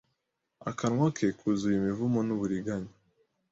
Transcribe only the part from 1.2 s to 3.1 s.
kuzuye imivumo n uburinganya